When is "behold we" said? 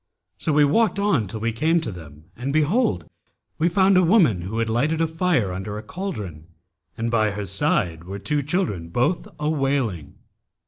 2.51-3.69